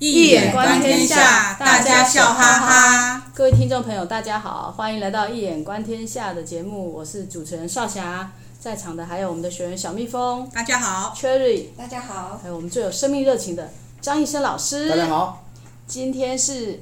[0.00, 3.32] 易眼观天下，大家笑哈哈。
[3.34, 8.30] 各位听众朋友，大家好，欢迎来到《一眼观天下》的节目，我是主持人少霞。
[8.60, 15.44] 在场的还有我们的学员小蜜蜂，大家好；Cherry，大家好；还有我们最有生命热情的张医生老师，大家好。
[15.88, 16.80] 今天是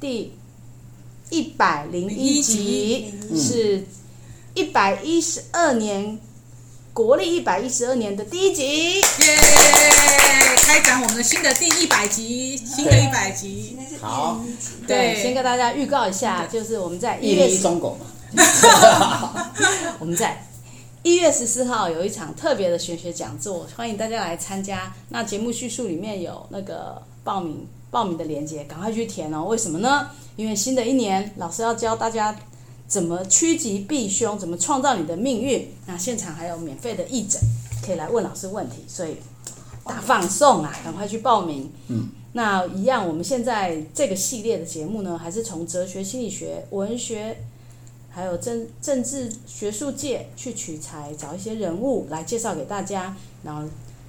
[0.00, 0.32] 第
[1.28, 3.84] 一百零一集，是
[4.54, 6.18] 一百一十二年。
[6.96, 9.02] 国历一百一十二年的第一集，耶！
[10.62, 13.76] 开展我们的新的第一百集，新的一百集。
[14.00, 14.40] 好，
[14.88, 18.06] 对，先跟大家预告一下，就是我们在一月一中狗嘛。
[20.00, 20.42] 我们在
[21.02, 24.90] 一月十四号有一场特别的玄学讲座，欢迎大家来参加。
[25.10, 29.44] 那节目叙述里面有那个报名报名的链接，赶快去填哦。
[29.44, 30.08] 为什么呢？
[30.36, 32.34] 因为新的一年，老师要教大家。
[32.88, 34.38] 怎么趋吉避凶？
[34.38, 35.68] 怎么创造你的命运？
[35.86, 37.40] 那现场还有免费的义诊，
[37.82, 39.16] 可以来问老师问题，所以
[39.84, 40.72] 大放送啊！
[40.84, 41.70] 赶快去报名。
[41.88, 47.38] 嗯，那一样，我们现在这个系列的节目呢，还是从哲学、心理学、文学，
[48.10, 53.16] 还有政政治学术界去取材，找一些人物来介绍给大家。
[53.42, 53.68] 然后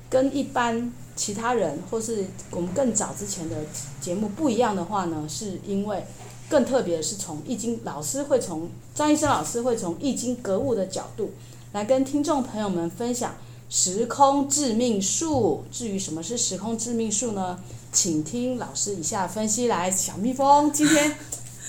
[0.09, 3.57] 跟一般其他人或是我们更早之前的
[3.99, 6.05] 节目不一样的话呢，是因为。
[6.49, 11.33] 更特别的是，从易经老师会从张医生老师会从易经格物的角度
[11.73, 13.35] 来跟听众朋友们分享
[13.69, 15.65] 时空致命术。
[15.73, 17.59] 至于什么是时空致命术呢？
[17.91, 19.67] 请听老师以下分析。
[19.67, 21.17] 来，小蜜蜂今天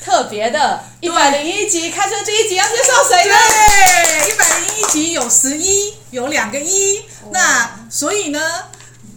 [0.01, 3.35] 特别的一百零一集，开车第一集要介绍谁呢？
[3.35, 8.41] 对，一百零一集有十一，有两个一，那所以呢，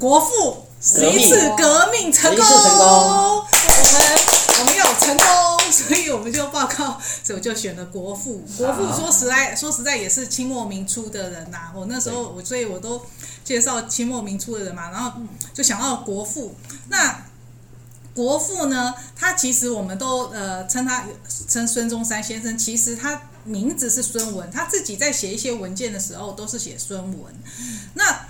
[0.01, 4.21] 国父十一次革命成功，我们。
[4.59, 8.43] 我们有成功，所以我们就报告，所以我就选了国父。
[8.55, 11.73] 国父说实在，说实在也是清末民初的人呐、啊。
[11.75, 13.01] 我那时候我，所以我都
[13.43, 15.19] 介绍清末民初的人嘛，然后
[15.51, 16.53] 就想到国父。
[16.89, 17.23] 那
[18.13, 21.05] 国父呢，他其实我们都呃称他
[21.47, 27.33] 称孙中山先生，其实他名字是孙文，他自己在写一些文件的时候都是写孙文。
[27.95, 28.27] 那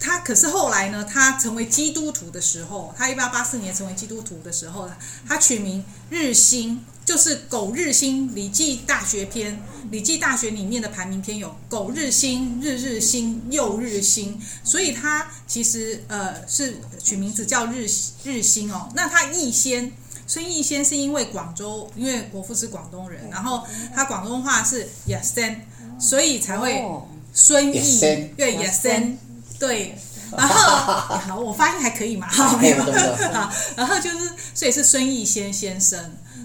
[0.00, 4.88] 他可是后来呢，他成为基督徒的时候，他一八八四年成为基督徒的时候，
[5.26, 8.30] 他取名日新，就是苟日新。
[8.34, 9.52] 《礼记大学篇》，
[9.90, 17.88] 《礼记大学》里面的排名篇有“苟日新，日日新，又日新”，所以他其实呃是取名字叫日
[18.22, 18.88] 日新哦。
[18.94, 19.92] 那他逸仙，
[20.28, 25.62] 孙逸仙是因为广州，因为国父是广东人，然后他广东话是也森，
[25.98, 26.84] 所以才会
[27.32, 27.98] 孙逸，
[28.36, 29.18] 对也森。
[29.58, 29.98] 对，
[30.36, 32.26] 然后好，我发音还可以嘛？
[32.30, 32.76] 好，没有
[33.32, 35.98] 好，然后就是，所以是孙逸仙先生。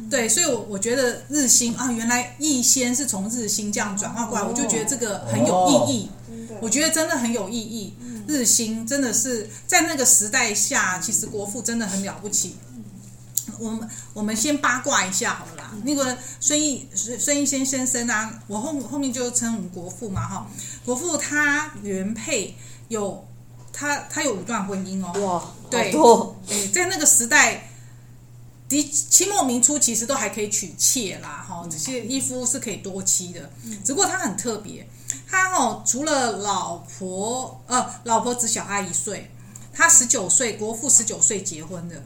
[0.09, 6.09] 对，所以我我觉得日新啊，原来逸仙是从日新这样转化过来，我就觉得这个很有意义。
[6.62, 7.94] 我觉得真的很有意义。
[8.28, 12.56] 日新真的是在那个时代下，其实国父真的很了不起。
[13.59, 15.72] 我们我们先八卦一下好了啦。
[15.84, 20.47] 那个孙逸孙孙逸仙先生啊，我后后面就称我们国父嘛哈。
[20.85, 22.56] 国父他原配。
[22.93, 23.27] 有
[23.73, 25.11] 他，他有五段婚姻哦。
[25.19, 27.69] 哇，对，多对，在那个时代，
[28.69, 33.49] 的清末明初其实都还可以娶妾啦，哈，这些一夫是可以多妻的。
[33.83, 34.87] 只不过他很特别，
[35.27, 39.31] 他哦，除了老婆，呃，老婆只小他一岁，
[39.73, 42.03] 他十九岁，国父十九岁结婚的。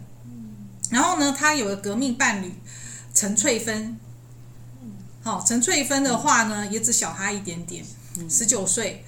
[0.89, 2.53] 然后呢，他有个革命伴侣
[3.13, 3.99] 陈翠芬，
[5.21, 7.85] 好，陈翠芬的话呢，也只小他一点点，
[8.29, 9.03] 十九岁。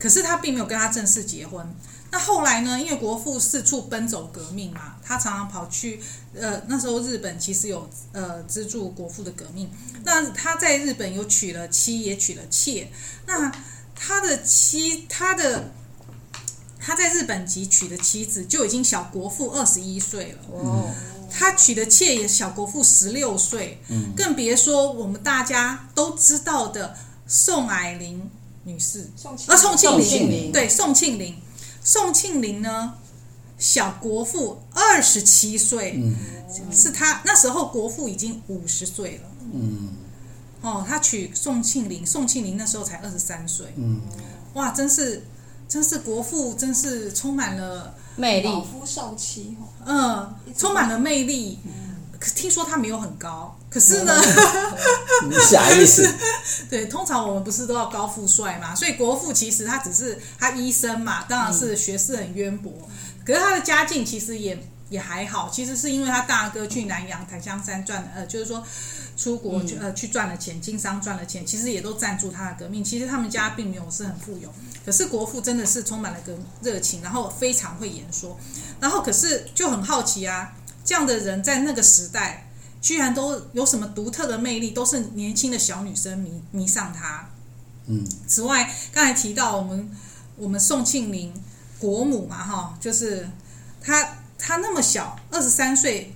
[0.00, 1.64] 可是他并没有跟他正式结婚。
[2.12, 2.76] 那后来呢？
[2.80, 6.00] 因为国父四处奔走革命嘛，他常常跑去。
[6.34, 9.70] 呃，那时候日本其实有呃资助国父的革命。
[10.02, 12.90] 那他在日本有娶了妻，也娶了妾。
[13.26, 13.52] 那
[13.94, 15.70] 他的妻，他的
[16.80, 20.38] 他在日本籍娶的妻子就已经小国父二十一岁了。
[20.50, 20.90] 哦。
[21.30, 23.80] 他娶的妾也小国父十六岁。
[23.86, 24.12] 嗯。
[24.16, 26.96] 更别说我们大家都知道的
[27.28, 28.28] 宋霭龄。
[28.64, 29.10] 女士，
[29.46, 31.36] 啊，宋庆龄，对，宋庆龄，
[31.82, 32.94] 宋庆龄呢，
[33.58, 36.14] 小国父二十七岁，嗯，
[36.72, 39.88] 是他那时候国父已经五十岁了，嗯，
[40.60, 44.00] 哦，他娶宋庆龄，宋庆龄那时候才二十三岁，嗯，
[44.54, 45.24] 哇，真是，
[45.68, 51.58] 真是国父，真是充满了魅力，老夫少妻，嗯，充满了魅力。
[52.20, 54.22] 可听说他没有很高，可是呢，
[55.50, 56.06] 啥 意思？
[56.68, 58.74] 对，通常我们不是都要高富帅嘛？
[58.74, 62.70] 所以国父其实他只是他医生嘛，当然是学识很渊博。
[63.24, 68.62] 可是他的家境其实也也还好，其实是因为他大哥去南洋檀香山赚，呃，就是说
[69.16, 72.84] 出国去、嗯、呃去赚了钱，经商赚了钱，其实也都赞助他的革命。
[72.84, 74.52] 其实他们家并没有是很富有，
[74.84, 78.38] 可是国父真的是充满了个热情，然后非常会演说，
[78.78, 80.52] 然后可是就很好奇啊，
[80.90, 82.50] 这样的人在那个时代
[82.80, 87.30] 居然都有什么独特的魅力，都是年轻的小女生迷迷上他。
[87.86, 89.88] 嗯，此外刚才提到我们
[90.36, 91.32] 我们宋庆龄
[91.78, 93.30] 国母嘛，哈，就是
[93.80, 96.12] 她她那么小，二十三岁。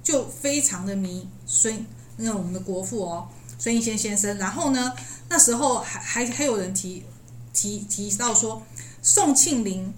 [0.00, 1.84] 就非常的迷孙，
[2.16, 3.28] 那个我们的国父哦，
[3.58, 4.38] 孙逸仙先生。
[4.38, 4.94] 然后呢，
[5.28, 7.04] 那时候还还还有人提
[7.52, 8.62] 提提到说，
[9.02, 9.92] 宋庆龄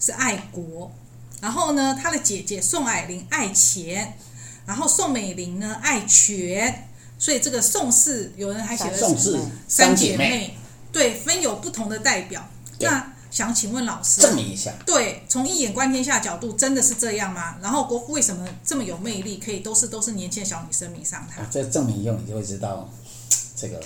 [0.00, 0.90] 是爱国，
[1.40, 4.16] 然后呢，他的姐姐宋霭龄爱钱，
[4.66, 6.88] 然后宋美龄呢爱权，
[7.18, 9.38] 所以这个宋氏有人还写了宋氏
[9.68, 10.56] 三姐妹，
[10.90, 12.48] 对，分有不同的代表。
[12.80, 17.56] 那想请问老师，证明一下，对，从一眼观天下角度，真的是这样吗？
[17.60, 21.42] 然后国父为什么这么有魅力，可以都是都是年轻的小女生迷上他？
[21.50, 22.88] 这证明以后你就会知道，
[23.54, 23.80] 这个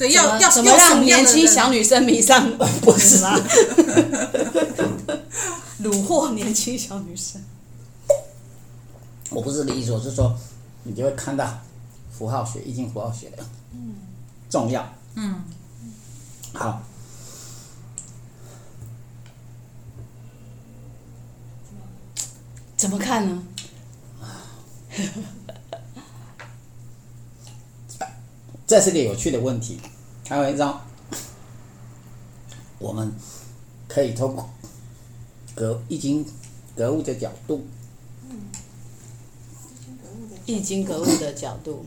[0.00, 2.50] 对，要要怎么让年轻小女生迷上？
[2.80, 3.38] 不是吗？
[5.84, 7.38] 虏获年轻小女生？
[9.28, 10.34] 我不是的意思，我是说，
[10.84, 11.58] 你就会看到
[12.10, 13.44] 符号学、易经符号学的
[14.48, 14.90] 重要。
[15.16, 15.44] 嗯，
[16.54, 16.80] 好。
[22.74, 23.42] 怎么看呢？
[28.70, 29.80] 这是个有趣的问题，
[30.28, 30.80] 还有一张，
[32.78, 33.12] 我们
[33.88, 34.48] 可以通过
[35.56, 36.24] 格易经
[36.76, 37.66] 格物的角度，
[40.46, 41.84] 易经格物的角度，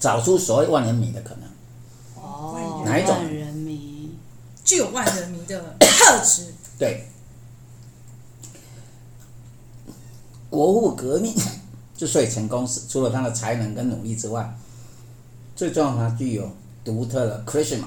[0.00, 1.44] 找出所谓万人迷的可能。
[2.16, 3.14] 哦，哪一种？
[3.14, 4.16] 万人迷
[4.64, 6.54] 具有万人迷的特质。
[6.78, 7.06] 对。
[10.48, 11.34] 国父革命
[11.94, 14.58] 之所以成功，是除了他的才能跟努力之外，
[15.58, 16.48] 最重要它具有
[16.84, 17.86] 独特的 charisma，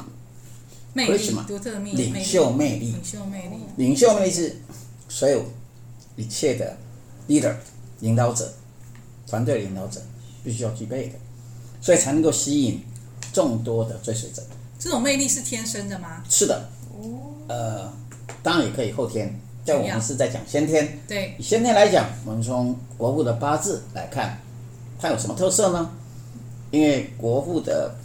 [0.94, 4.58] 魅力，独特的魅力，领袖魅力，领袖魅力，领袖魅力是
[5.08, 5.46] 所有
[6.18, 6.76] 一切的
[7.30, 7.56] leader
[8.02, 8.52] 领导者，
[9.26, 10.02] 团队领导者
[10.44, 11.14] 必须要具备的，
[11.80, 12.84] 所以才能够吸引
[13.32, 14.44] 众多的追随者。
[14.78, 16.22] 这种魅力是天生的吗？
[16.30, 16.70] 是的，
[17.48, 17.90] 呃，
[18.44, 19.34] 当然也可以后天。
[19.64, 24.38] 在我们是在讲先天，对，以先天来讲，我们从国父的八字来看，
[25.00, 25.90] 它有什么特色呢？
[26.72, 27.96] 因为国父的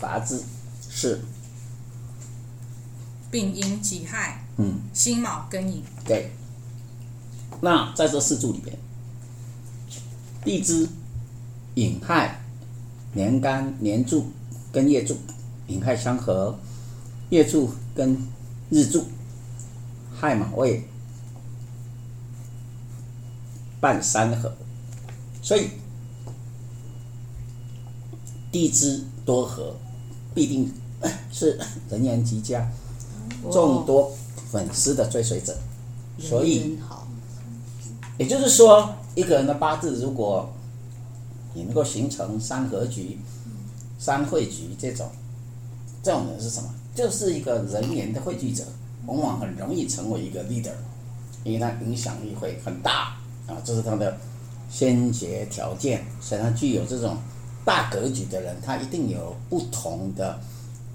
[0.00, 0.42] 八字
[0.88, 1.20] 是
[3.30, 6.30] 丙寅己亥，嗯，辛卯庚寅，对。
[7.60, 8.76] 那在这四柱里边，
[10.44, 10.88] 地支
[11.74, 12.40] 寅亥
[13.12, 14.32] 年干年柱
[14.72, 15.16] 跟月柱
[15.66, 16.58] 寅亥相合，
[17.30, 18.16] 月柱跟
[18.70, 19.04] 日柱。
[20.14, 20.88] 亥卯未
[23.80, 24.54] 半三合，
[25.42, 25.70] 所以
[28.52, 29.74] 地支多合，
[30.32, 30.70] 必定
[31.32, 31.58] 是
[31.90, 32.70] 人缘极佳，
[33.50, 34.12] 众多
[34.52, 35.56] 粉丝的追随者。
[36.20, 36.78] 所以，
[38.18, 40.48] 也就是说，一个人的八字，如果
[41.54, 43.18] 你能够形成三合局、
[43.98, 45.08] 三会局这种，
[46.02, 46.68] 这种人是什么？
[46.94, 48.62] 就是一个人缘的汇聚者。
[49.04, 50.70] 往往很容易成为一个 leader，
[51.42, 53.16] 因为他影响力会很大
[53.48, 54.16] 啊，这是他的
[54.70, 56.04] 先决条件。
[56.20, 57.16] 所以他具有这种
[57.64, 60.40] 大格局的人，他一定有不同的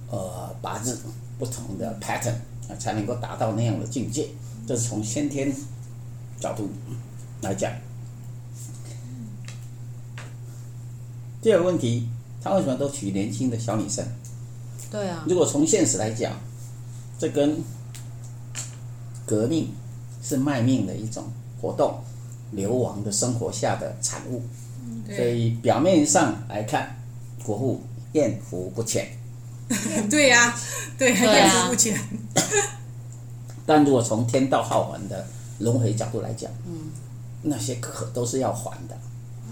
[0.10, 1.00] 呃八字、
[1.40, 2.36] 不同的 pattern
[2.70, 4.28] 啊，才能够达到那样的境界。
[4.68, 5.54] 这是从先天
[6.40, 6.70] 角度
[7.42, 7.72] 来讲。
[11.42, 12.10] 第二个问题，
[12.42, 14.06] 他为什么都娶年轻的小女生？
[14.92, 15.24] 对啊。
[15.28, 16.34] 如果从现实来讲，
[17.18, 17.62] 这跟
[19.26, 19.72] 革命
[20.22, 21.24] 是卖命的一种
[21.62, 22.02] 活动，
[22.52, 24.42] 流亡的生活下的产物，
[25.16, 26.96] 所以表面上来看，
[27.44, 27.82] 国父
[28.14, 29.08] 艳福不浅。
[30.10, 30.60] 对呀、啊，
[30.98, 32.00] 对，艳福不浅。
[33.66, 35.26] 但如果从天道好还的
[35.60, 36.92] 轮回角度来讲，嗯，
[37.42, 38.98] 那些可都是要还的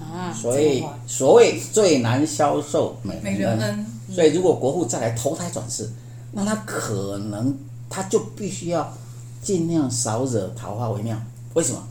[0.04, 0.34] 啊。
[0.34, 5.90] 所以所谓最难消受美人恩，所以如果国父再来投胎转世，
[6.32, 7.58] 那他可能
[7.90, 8.94] 他就必须要。
[9.42, 11.16] 尽量少惹桃花为妙。
[11.54, 11.88] 为什么？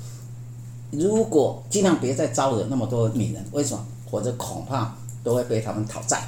[0.91, 3.85] 如果尽量别再招惹那么多女人，为什么？
[4.11, 6.23] 或者恐怕都会被他们讨债，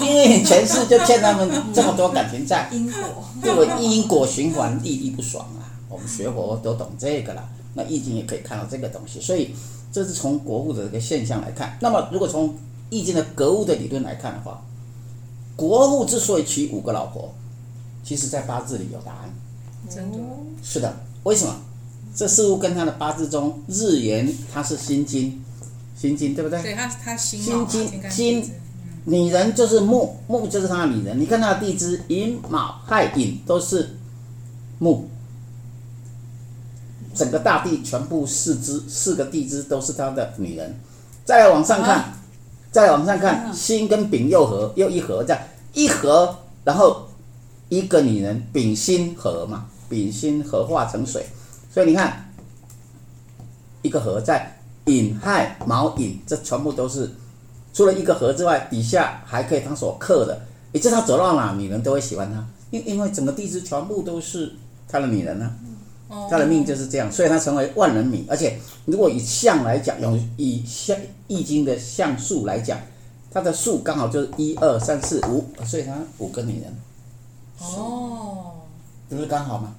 [0.00, 2.68] 因为前世就欠他们这么多感情债。
[2.70, 3.82] 因果，对不？
[3.82, 5.66] 因果循环，地地不爽啊！
[5.88, 7.42] 我们学佛都懂这个了。
[7.74, 9.52] 那易经也可以看到这个东西，所以
[9.90, 11.76] 这是从国物的这个现象来看。
[11.80, 12.54] 那么，如果从
[12.90, 14.62] 易经的格物的理论来看的话，
[15.56, 17.34] 国物之所以娶五个老婆，
[18.04, 19.34] 其实在八字里有答案。
[19.90, 20.18] 真的
[20.62, 21.56] 是的，为什么？
[22.14, 25.42] 这似乎跟他的八字中日元他是辛金，
[25.96, 26.62] 辛金对不对？
[26.62, 28.50] 对，他他辛辛金金金，
[29.04, 31.18] 女人就是木，木就是他的女人。
[31.18, 33.96] 你看他的地支寅卯亥寅都是
[34.78, 35.08] 木，
[37.14, 40.78] 整个大地全部四支四个地支都是他的女人。
[41.24, 42.18] 再往上看，啊、
[42.70, 45.42] 再往上看，辛跟丙又合，又一合，这样
[45.72, 47.08] 一合，然后
[47.68, 51.24] 一个女人丙辛合嘛，丙辛合化成水，
[51.72, 52.30] 所以你看
[53.80, 57.10] 一个合在寅亥卯寅，这全部都是
[57.72, 60.40] 除了一个合之外，底下还可以他所克的，
[60.72, 64.52] 也就是他走到哪，女人都会喜欢他，因因为整个地支全部都是
[64.86, 66.28] 他的女人呢、啊。
[66.28, 68.26] 他的命就是这样，所以他成为万人迷。
[68.28, 70.94] 而且，如果以相来讲，用以相
[71.26, 72.78] 易经的相数来讲，
[73.30, 76.76] 他的数刚好就是一二三四五，所以他五个女人。
[77.60, 78.56] 哦，
[79.08, 79.74] 不是刚好吗？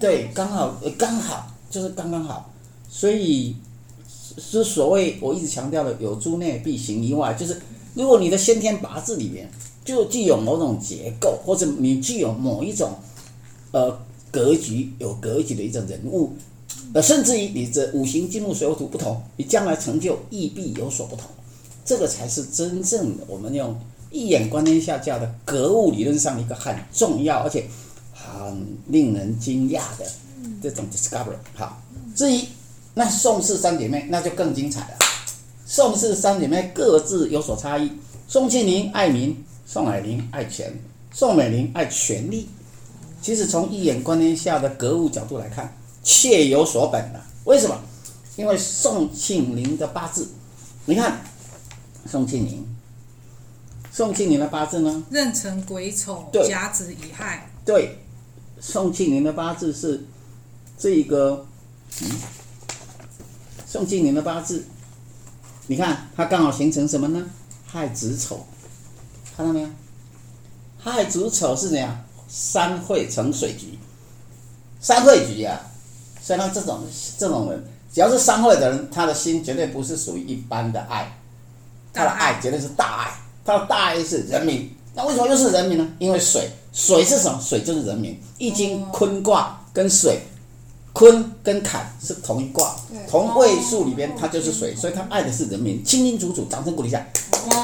[0.00, 2.50] 对，刚好，刚好就是刚刚好。
[2.88, 3.56] 所以
[4.38, 7.60] 是所谓我一直强调的“有诸内必行一外”，就是
[7.94, 9.50] 如果你的先天八字里面
[9.84, 12.92] 就具有某种结构，或者你具有某一种
[13.72, 13.98] 呃。
[14.30, 16.34] 格局有格局的一种人物，
[16.92, 21.24] 呃，甚至于你这五行金木水火土不同，你将来成就亦必有所不同。
[21.82, 23.74] 这个才是真正的我们用
[24.10, 27.64] 一眼观天下架的格物理论上一个很重要而且
[28.38, 30.06] 很令人惊讶的
[30.62, 31.36] 这种 discovery。
[31.54, 31.82] 好，
[32.14, 32.42] 至于
[32.94, 34.98] 那宋氏三姐妹那就更精彩了。
[35.66, 37.92] 宋氏三姐妹各自有所差异。
[38.26, 40.72] 宋庆龄爱民，宋霭龄爱权，
[41.12, 42.48] 宋美龄爱权力。
[43.20, 47.20] 其实从一眼观天下的格物角度来看，确有所本的。
[47.44, 47.78] 为什么？
[48.36, 50.28] 因为宋庆龄的八字，
[50.84, 51.20] 你看，
[52.06, 52.64] 宋庆龄，
[53.90, 55.02] 宋庆龄的八字呢？
[55.10, 57.50] 壬辰癸丑甲子乙亥。
[57.64, 57.98] 对，
[58.60, 60.04] 宋庆龄的八字是
[60.78, 61.46] 这一个，
[62.02, 62.10] 嗯，
[63.66, 64.64] 宋庆龄的八字，
[65.66, 67.24] 你看它刚好形成什么呢？
[67.66, 68.46] 亥子丑，
[69.36, 69.68] 看到没有？
[70.78, 72.04] 亥子丑是怎样？
[72.28, 73.78] 三会成水局，
[74.80, 75.60] 三会局啊，
[76.20, 76.82] 所以他这种
[77.18, 81.10] 这种人，只要是三会的人，他的心绝对不是属于一般的爱，
[81.92, 84.70] 他的爱绝对是大爱，他的大爱是人民。
[84.94, 85.88] 那为什么又是人民呢？
[85.98, 87.40] 因为水，水是什么？
[87.42, 88.16] 水就是人民。
[88.38, 90.20] 易经坤卦跟水，
[90.92, 92.76] 坤跟坎是同一卦，
[93.08, 97.04] 同位数里边它就是水，所以他爱的是人民，清清楚楚，掌声鼓励一下。
[97.48, 97.62] 哇，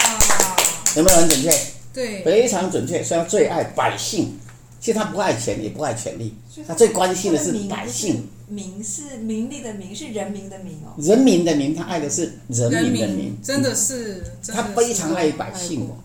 [0.97, 1.51] 有没有很准确？
[1.93, 3.05] 对，非常准确。
[3.05, 4.37] 所以他最爱百姓。
[4.81, 6.35] 其实他不爱钱，也不爱权力，
[6.69, 8.29] 他最关心的是百姓。
[8.49, 10.93] 民是名利的民，是人民的民哦。
[10.99, 14.23] 人民的民，他爱的是人民的民，真的是。
[14.47, 15.97] 他非常爱百姓哦，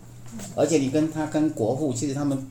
[0.56, 2.48] 而且你跟他跟国父，其实他们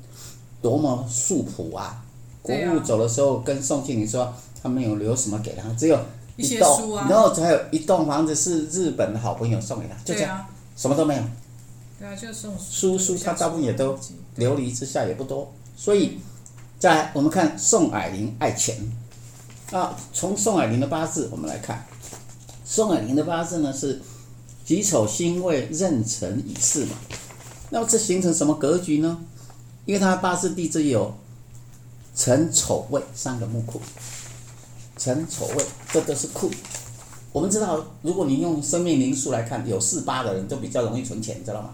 [0.60, 2.04] 多么素朴啊！
[2.42, 5.98] 国父走的时候，跟宋庆龄说，他没有留什么给他，只有
[6.36, 10.46] 一栋，然后还有一栋房子是日本的好朋友送给他，就这样，
[10.76, 11.22] 什么都没有。
[11.98, 13.98] 对啊，就送书书，他大部分也都
[14.36, 15.52] 流离之下也不多。
[15.76, 16.18] 所以，
[16.78, 18.76] 在我们看宋霭龄爱钱
[19.72, 21.84] 啊，从宋霭龄的八字我们来看，
[22.64, 24.00] 宋霭龄的八字呢是
[24.64, 26.96] 己丑辛未壬辰乙巳嘛，
[27.70, 29.18] 那么这形成什么格局呢？
[29.88, 31.14] 因为他八字地支有
[32.14, 33.80] 辰丑未三个木库，
[34.98, 36.50] 辰丑未这都是库。
[37.32, 41.70] 我们知道，如果你用生命灵数来看，有四八的人就比较容易存钱，知道吗？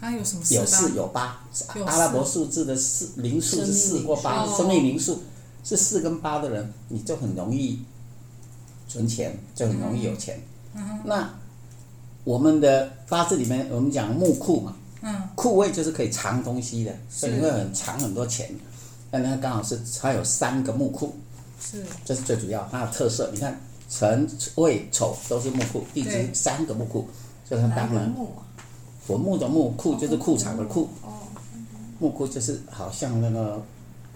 [0.00, 0.42] 它有什么？
[0.48, 1.38] 有四有八，
[1.84, 5.22] 阿拉伯数字的四灵数是四或八，生命灵数
[5.62, 7.80] 是四跟八的人，你就很容易
[8.88, 10.40] 存钱，就很容易有钱。
[10.72, 11.34] 嗯、那
[12.24, 14.85] 我们的八字里面，我们讲木库嘛，嗯，
[15.36, 18.50] 库位就是可以藏东西的，所以你会很藏很多钱。
[19.12, 21.14] 那它刚好是它有三个木库，
[21.60, 23.30] 是，这是最主要它的特色。
[23.32, 23.56] 你看
[23.88, 27.08] 辰未丑都是木库，地支三个木库，
[27.48, 28.12] 所以它当然。
[29.06, 30.88] 我木的木库就是库藏的库，
[32.00, 33.62] 木库就是好像那个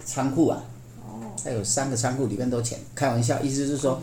[0.03, 0.61] 仓库啊，
[1.41, 2.77] 它有三个仓库里面都钱。
[2.93, 4.01] 开玩笑，意思是说，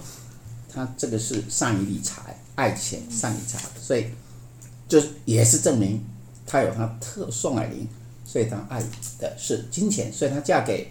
[0.72, 4.06] 他这个是善于理财，爱钱，善理财，所以
[4.88, 6.02] 就也是证明
[6.48, 7.86] 他有他特宋霭龄，
[8.24, 8.82] 所以他爱
[9.20, 10.90] 的是金钱，所以他嫁给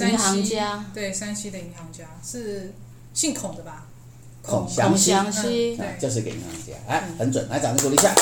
[0.00, 2.74] 银行家，对，山西的银行家是
[3.14, 3.86] 姓孔的吧？
[4.42, 8.12] 孔祥熙，祥熙啊，就是给银行家，哎，很准，来掌声鼓励一下。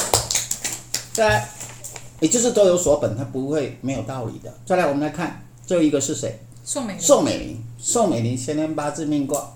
[1.15, 1.49] 再来，
[2.21, 4.53] 也就是都有所本，他不会没有道理的。
[4.67, 6.39] 再来，我们来看最后一个是谁？
[6.65, 7.03] 宋美龄。
[7.03, 9.55] 宋美龄，宋美龄，先天八字命卦。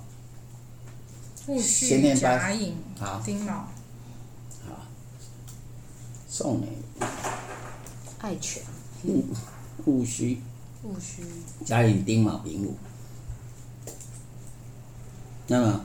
[1.46, 3.68] 戊戌甲寅，好，丁卯。
[6.38, 7.08] 好，宋美龄，
[8.20, 8.62] 爱犬。
[9.04, 9.24] 戊
[9.84, 10.40] 戊戌。
[10.84, 11.24] 戊戌。
[11.64, 12.76] 甲寅丁卯丙午。
[15.48, 15.84] 那么。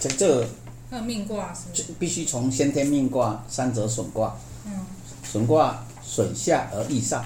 [0.00, 0.48] 这这
[0.90, 4.36] 那命卦是必须从先天命卦三者损卦。
[4.64, 4.86] 嗯。
[5.24, 7.24] 损卦损下而益上，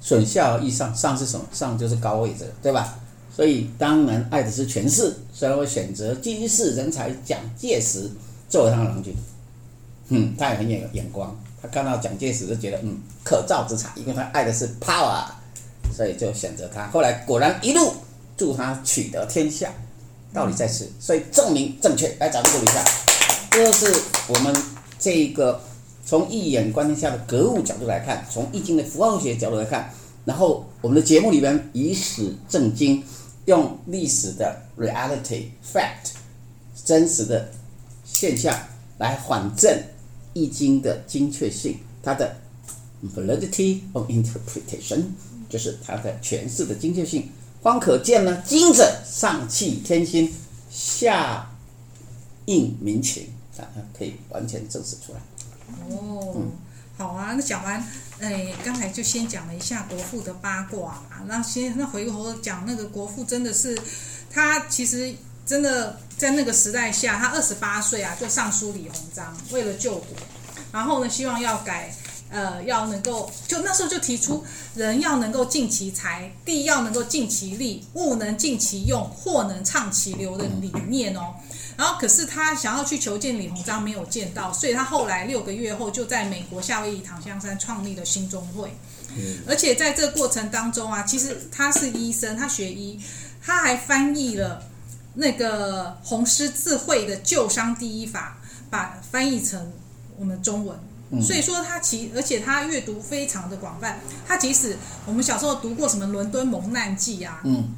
[0.00, 1.46] 损下而益上，上是什么？
[1.52, 2.98] 上就是高位者，对吧？
[3.34, 8.10] 所以当然爱的是权势，所以会选择军事人才蒋介石
[8.50, 9.14] 作为他的郎君。
[10.08, 15.24] 嗯，他也很有眼光，他看到蒋介石就觉得嗯可造之材，因为他爱的是 power，
[15.94, 16.86] 所以就选择他。
[16.88, 17.92] 后来果然一路
[18.36, 19.70] 助他取得天下，
[20.32, 22.14] 道理在此，所以证明正确。
[22.20, 22.84] 来，掌声鼓励一下，
[23.50, 24.54] 这就是我们
[24.98, 25.60] 这个。
[26.06, 29.92] 从一眼观天下的格物角度来看，从易经的符号学角度来看，
[30.24, 33.04] 然后我们的节目里边以史证经，
[33.44, 36.12] 用历史的 reality fact
[36.82, 37.50] 真实的
[38.06, 38.58] 现象
[38.96, 39.70] 来反证
[40.32, 42.36] 易经的精确性，它的
[43.14, 45.04] validity of interpretation
[45.48, 47.30] 就是它的诠释的精确性。
[47.62, 50.32] 方可见呢，经者上契天心，
[50.70, 51.50] 下
[52.46, 53.66] 应民情啊，
[53.96, 55.20] 可以完全证实出来。
[55.90, 56.46] 哦，
[56.96, 57.84] 好啊，那讲完，
[58.20, 63.76] 哎，刚才就先讲了一下国父的八卦嘛，那先那回头讲那个国父真的是，
[64.30, 65.12] 他其实
[65.48, 70.14] 真的在那个时代下，他二十八岁啊就上书李鸿章，为了救国，
[70.70, 71.90] 然后呢希望要改，
[72.28, 81.34] 呃，要能够就那时候就提出人要能够尽其才，地要能够尽其力，物能尽其用，货能畅其流的理念哦。
[81.78, 88.76] 然后，可是他想要去求见李鸿章，没有见到，所以他后来六个月后就在美国夏威夷檀香山创立了兴中会。
[89.16, 93.00] 嗯，而且在这个过程当中啊，其实他是医生，他学医，
[93.40, 94.62] 他还翻译了
[95.18, 98.38] 那个红十字会的旧伤第一法，
[98.70, 99.72] 把翻译成
[100.16, 100.78] 我们中文。
[101.22, 107.68] 所以说他其而且他阅读非常的广泛，他即使我们小时候读过什么《伦敦蒙难记》啊，嗯。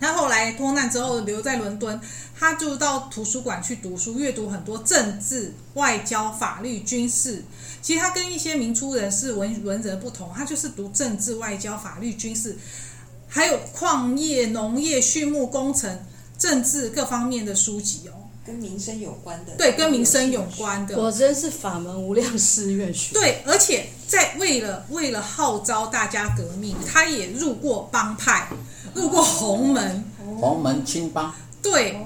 [0.00, 2.00] 他后来脱难之后留在伦敦，
[2.36, 7.44] 他就到图书馆去读书，阅读很多政治、外交、法律、军事。
[7.80, 12.58] 其实他跟一些明初人士文文人不同，他就是读政治、外交、法律、军事，
[13.28, 15.96] 还有矿业、农业、畜牧工程、
[16.42, 19.52] 政治各方面的书籍哦，跟民生有关的。
[19.56, 20.96] 对，跟民生有关的。
[20.96, 23.14] 果真是法门无量誓愿学。
[23.14, 28.48] 对，而且在为了为了号召大家革命，他也入过帮派。
[28.92, 30.04] 入过洪门，
[30.40, 31.96] 洪门青帮，对，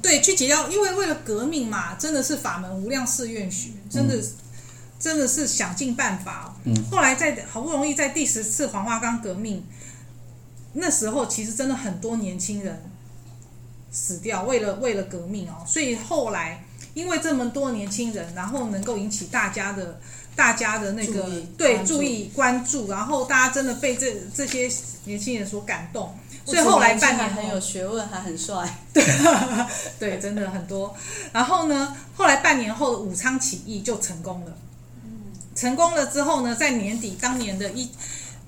[0.00, 4.28] 对，去解掉，因为为了革命嘛，真的是法门无量誓愿学，真的，嗯、
[4.98, 6.56] 真的是想尽办法。
[6.64, 9.62] 嗯，后来在好不容易在第十次黄花岗革命，
[10.72, 12.82] 那时候其实真的很多年轻人
[13.92, 20.00] 死掉，为了为了革命哦，所以后来因为这么多年轻人，然后能够引起大家的。
[20.34, 24.66] 大家的那个注对注意关注，然后大家真的被这这些
[25.04, 26.10] 年轻人所感动，
[26.46, 29.04] 所以后来半年很有学问，还很帅， 对
[29.98, 30.96] 对，真的很多。
[31.32, 34.56] 然后呢，后来半年后武昌起义就成功了，
[35.54, 37.90] 成功了之后呢，在年底当年的一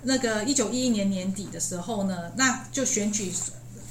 [0.04, 3.30] 那个一九一一年年底的时候呢，那就选举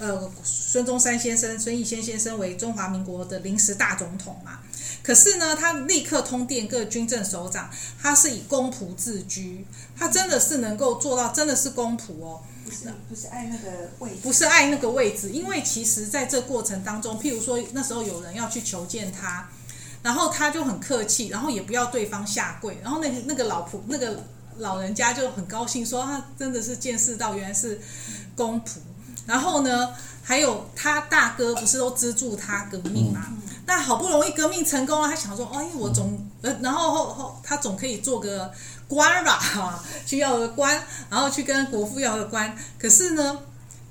[0.04, 4.60] 呃孙中山先生孙逸仙先生为中华民国的临时大总统嘛。
[5.02, 7.70] 可是呢，他立刻通电各军政首长，
[8.02, 9.66] 他是以公仆自居，
[9.98, 19.50] 他真的是能够做到，真的是公仆哦，不是不是爱那个位置，不是爱那个位置，因为其实在这过程当中，譬如说那时候有人要去求见他，
[20.02, 24.24] 然后他就很客气，然后也不要对方下跪，然后那个那个老仆那个
[24.60, 27.82] 老人家就很高兴，说他真的是见识到原来是
[28.38, 28.78] 公仆，
[29.26, 29.90] 然后呢，
[30.22, 33.28] 还有他大哥不是都资助他革命吗？
[33.30, 36.20] 嗯那好不容易革命成功了，他想说：“哎，我总……
[36.42, 38.52] 呃，然后后后他总可以做个
[38.90, 42.54] 官吧，哈， 去要个官，然后去跟国父要个官。
[42.78, 43.40] 可是呢，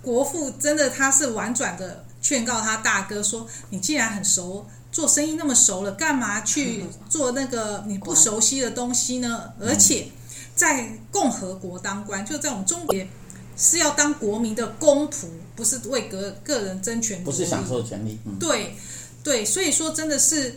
[0.02, 9.54] 国父真的他是婉转的劝告他大哥说：‘你既然很熟，做生意那么熟了，干嘛去做那个你不熟悉的东西呢？
[9.58, 10.06] 而且
[10.54, 12.94] 在共和国当官，就在我们中国
[13.62, 18.18] 是要当国民的公仆，不是为个个人争权，不是享受权利。
[18.26, 18.76] 嗯、对。”
[19.24, 20.56] 对，所以说真的是，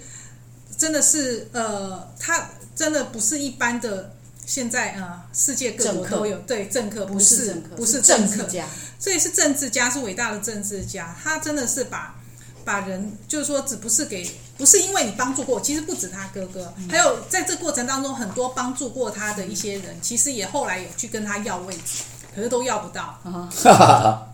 [0.76, 4.12] 真的是，呃，他真的不是一般的。
[4.48, 8.48] 现在呃，世界各国都有对政客，不是不是政客，
[9.00, 11.16] 所以是政治家，是伟大的政治家。
[11.24, 12.16] 他真的是把
[12.64, 22.04] 把人，就是说，只不是给，不是因为你帮助过，其实不止他哥哥，还有在这过程当中，很多帮助过他的一些人，其实也后来有去跟他要位置，
[22.36, 23.20] 可是都要不到。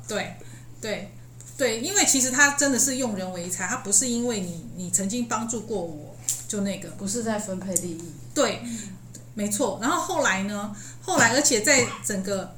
[0.07, 0.35] 对
[0.81, 1.11] 对。
[1.57, 6.15] 对，因为其实他真的是用人为才，他不是因为你你曾经帮助过我
[6.47, 8.11] 就那个，不是在分配利益。
[8.33, 8.63] 对，
[9.35, 9.77] 没错。
[9.79, 10.75] 然后后来呢？
[11.03, 12.55] 后来，而且在整个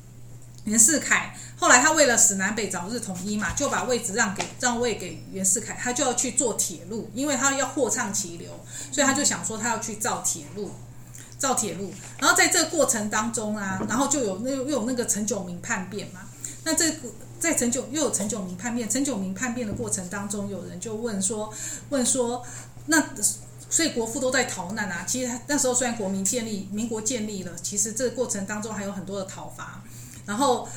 [0.64, 8.50] 袁世凯后来他为了使南北早日统一嘛，就把位置让给让位给袁世凯，他就要去做铁路，因为他要货畅其流，
[8.90, 10.70] 所以他就想说他要去造铁路，
[11.42, 11.92] 造铁路。
[12.20, 16.20] 然后在这个过程当中啊，然后就有那又有那个陈炯明叛变嘛。
[16.62, 17.08] 那这个
[17.40, 21.52] 在陈炯又有陈炯明叛变，陈炯明叛变的过程当中，有人就问说
[21.88, 22.44] 问说
[22.86, 23.04] 那。
[23.72, 25.02] 所以国父都在逃难啊！
[25.06, 29.82] 其实他那时候虽然国民建立、民国建立了，其实这个过程当中还有很多的讨伐，
[30.26, 30.68] 然后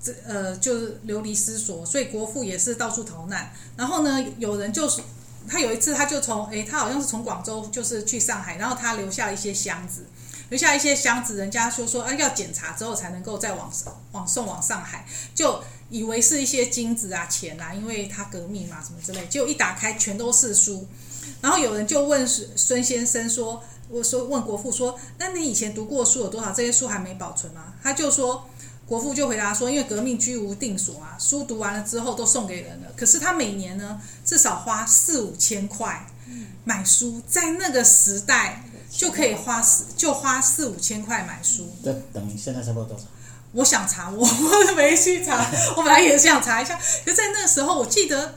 [0.00, 3.52] 这呃就是流离失所，所以国父也是到处逃难。
[3.76, 5.02] 然后呢，有人就是
[5.48, 10.04] 他有一次他就从诶，他好像是从广州就是去上海，然后他留下了一些箱子，
[10.50, 13.72] 留下一些箱子，人家说说啊要检查之后才能够再往
[14.12, 20.86] 往送往上海，就以为是一些金子啊钱啊，因为他革命嘛什么之类，结果一打开全都是书。
[21.40, 26.52] 然后有人就问孙先生说：“我说问国父说，那你以前读过书有多少？
[26.52, 28.48] 这些书还没保存吗？”他就说，
[28.86, 32.88] 国父就回答说：“因为革命居无定所啊，书读完了之后都送给人了。
[32.96, 36.06] 可是他每年呢，至少花四五千块
[36.64, 38.62] 买书，在那个时代
[38.96, 41.68] 就可以花四就花四五千块买书。
[41.82, 43.04] 这等于现在差不多多少？
[43.52, 46.76] 我想查，我我没去查，我本来也是想查一下。
[46.76, 48.34] 可是在那个时候，我记得。”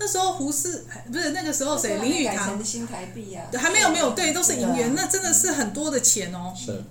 [0.00, 6.54] 那时候胡适不是那个时候谁林语堂新台币啊，还没有没有对，都是银元，那真的是很多的钱哦。
[6.56, 6.84] 是，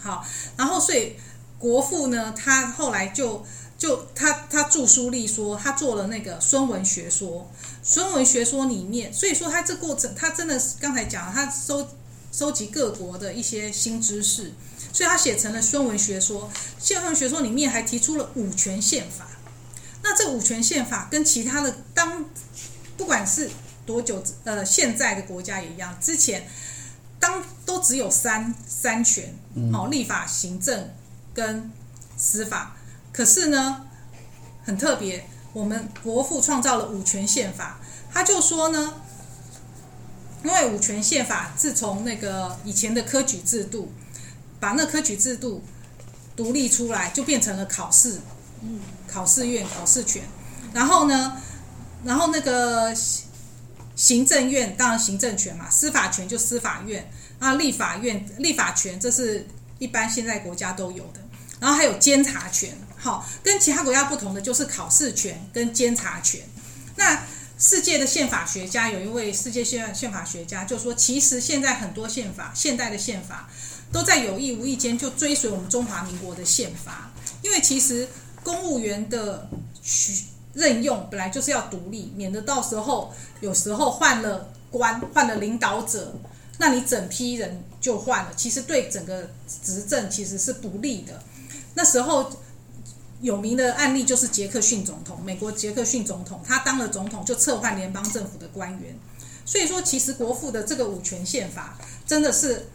[0.00, 0.24] 好，
[0.56, 1.14] 然后所以
[1.58, 3.44] 国父呢，他后来就
[3.76, 7.50] 就他他著书立说，他做了那个孙文学说，
[7.82, 11.86] 孙文学说里面，所以说他这过程，他真的是刚才讲，他收
[12.32, 14.52] 收集各国的一些新知识，
[14.92, 16.50] 所以他写成了孙文学说。
[16.78, 19.28] 孙文学说里面还提出了五权宪法。
[20.02, 22.24] 那这五权宪法跟其他的当，
[22.96, 23.50] 不管是
[23.86, 26.48] 多久，呃，现在的国家也一样，之前
[27.20, 29.32] 当都只有三三权，
[29.72, 30.90] 哦，立法、行政
[31.32, 31.70] 跟
[32.16, 32.76] 司法。
[33.12, 33.86] 可是呢，
[34.64, 37.78] 很特别，我们国父创造了五权宪法，
[38.12, 38.94] 他就说呢，
[40.44, 43.92] 因为五权宪法自从那个以前的科举制度，
[44.60, 45.62] 把那科举制度
[46.36, 48.20] 独立出来，就变成了考试。
[48.62, 48.80] 嗯。
[49.12, 50.22] 考试院考试权，
[50.72, 51.36] 然后呢，
[52.02, 52.96] 然后那个
[53.94, 59.46] 行政院当然行政权嘛，司法权就司法院啊，立法院立法权这是
[59.78, 61.20] 一般现在国家都有的，
[61.60, 66.40] 然后还有监察权，好，跟其他国家不同的就是考试权跟监察权。
[66.96, 67.22] 那
[67.62, 73.48] 世界的宪法学家有一位世界宪宪法学家就说，其实现在很多宪法现代的宪法
[73.92, 78.08] 都在有意无意间就追随我们中华民国的宪法，因为其实。
[78.44, 79.48] 公务员的
[80.52, 86.12] 任用本来就是要独立，免得到时候有时候换了官，换了领导者，
[86.58, 89.30] 那你整批人就换了，其实对整个
[89.62, 91.22] 执政其实是不利的。
[91.74, 92.32] 那时候
[93.22, 98.94] 有名的案例就是杰克逊总统，美国杰克逊总统，他当了总统就撤换联邦政府的官员，
[99.46, 102.68] 所以说其实国父的这个五权宪法真的是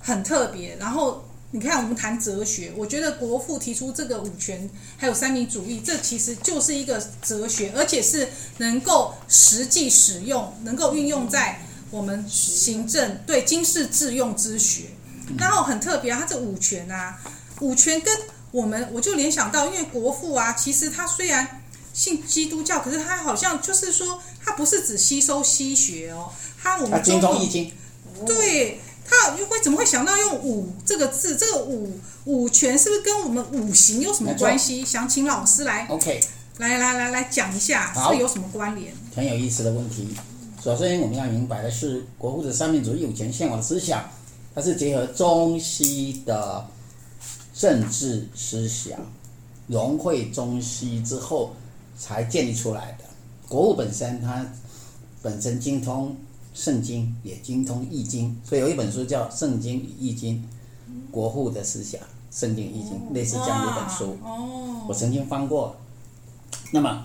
[0.00, 1.24] 很特别，然后。
[1.52, 11.60] 你看，我们谈哲学，我觉得国父提出这个五权还有三民主义，这其实就是一个哲学，而且是能够实际使用、能够运用在
[11.90, 14.90] 我们行政对经世致用之学。
[15.36, 17.20] 然后很特别啊，他这五权啊，
[17.58, 18.16] 五权跟
[18.50, 26.30] 我们我就联想到，因为国父啊，其实他虽然信基督教，可是他好像就是说，他不是只吸收西学哦，
[26.62, 27.72] 他我们精通易经，
[28.26, 28.80] 对。
[29.12, 31.34] 他又会怎么会想到用五这个字？
[31.34, 34.84] 这个五五权是不是跟我们五行有什么关系？
[34.84, 36.20] 想请老师来，OK，
[36.58, 38.94] 来来来来讲一下，是有什么关联？
[39.16, 40.14] 很有意思的问题。
[40.62, 44.08] 首先，我们要明白的是，国父的三民主义五权宪法的思想，
[44.54, 46.64] 它是结合中西的
[47.60, 48.98] 政治思想，
[49.66, 51.52] 融汇中西之后
[51.98, 53.04] 才建立出来的。
[53.50, 54.46] 国务本身，它
[55.20, 56.16] 本身精通。
[56.52, 60.44] 圣经也精通易经，所以有一本书叫《圣经与易经》，
[61.12, 62.00] 国父的思想，
[62.32, 64.16] 《圣经易经》类似这样的一本书。
[64.24, 65.76] 哦，我曾经翻过。
[66.72, 67.04] 那么，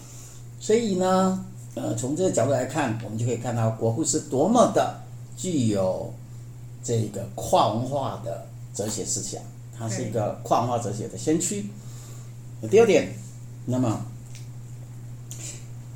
[0.60, 5.00] 所以呢，呃，从这个角度来看，我们就可以看到国父是多么的
[5.38, 6.12] 具有
[6.84, 9.39] 这个跨文化的哲学思想，
[9.77, 11.69] 他是一个跨文化哲学的先驱。
[12.69, 13.15] 第二点，
[13.65, 14.05] 那么。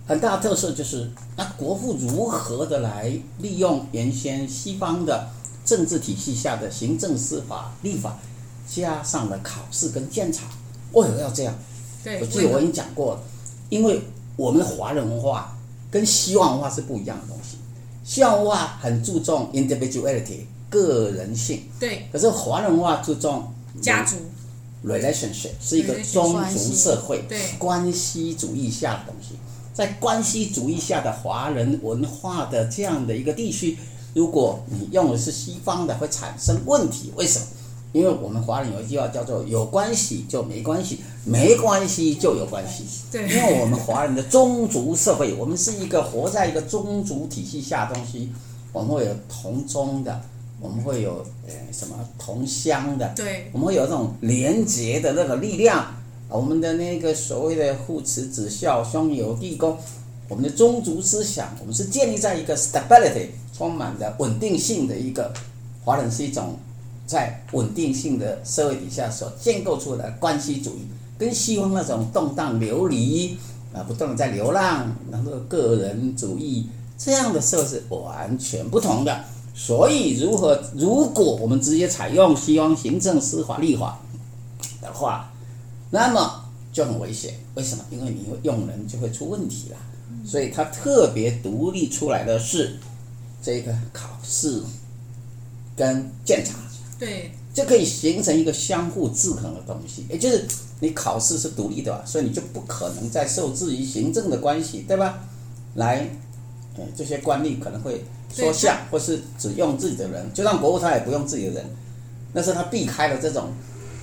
[0.07, 5.29] 很大的特色就是，那国父如何的来利用原先西方的
[5.63, 8.17] 政治体系下的行政、司法、立法，
[8.67, 10.45] 加上了考试跟监察，
[10.93, 11.53] 为什么要这样？
[12.03, 13.21] 对，我记得我已经讲过了，
[13.69, 14.01] 因为
[14.35, 15.55] 我们华人文化
[15.91, 17.57] 跟西方文化是不一样的东西。
[18.03, 24.15] 西方文化很注重 individuality 个人性，对，可是华人文化注重家族
[24.85, 29.35] ，relationship，是一个宗族社会对关系主义下的东西。
[29.73, 33.77] 在关系主义下的华人文化的这样的一个地区，
[34.13, 37.13] 如果你用的是西方的，会产生问题。
[37.15, 37.45] 为什么？
[37.91, 42.83] 因为我们华人有一句话叫做“有关系就没关系，没关系就有关系”。
[43.11, 48.31] 对，因为我们华人的宗族社会，我们是一个活在一个宗族体系下的东西，
[48.71, 50.21] 我们会有同宗的，
[50.59, 55.95] 我们会有呃什么同乡的，对，我们会有这种连结的那个力量。
[56.27, 59.75] 我们的那个所谓的父慈子孝、兄友弟恭，
[60.27, 65.33] 我们的宗族思想，我们是建立在一个 stability 充满的稳定性的一个
[65.83, 66.55] 华人是一种
[67.07, 70.81] 在稳定性的社会底下所建构出来的关系主义，
[71.17, 73.35] 跟西方那种动荡流离
[73.73, 79.23] 啊，不断的在流浪，然后个人主义这样的社会是完全不同的。
[79.53, 83.99] 所以，如何如果我们直接采用西方行政、司法、立法
[84.81, 85.31] 的话，
[85.91, 87.83] 那么就很危险，为什么？
[87.91, 89.77] 因为你用人就会出问题了。
[90.25, 92.77] 所以他特别独立出来的是
[93.41, 94.61] 这个考试
[95.75, 96.55] 跟检查，
[96.99, 100.05] 对，就可以形成一个相互制衡的东西。
[100.09, 100.45] 也就是
[100.81, 105.19] 你考试是独立的，所以你就不可能再受制于行政的关系，对吧？
[105.75, 106.09] 来，
[106.75, 111.65] 呃，这些官吏可能会说相，或是只用自己的人，就算国务他也不用自己的人，
[112.33, 113.51] 那是他避开了这种。